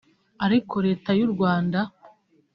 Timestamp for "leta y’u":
0.87-1.29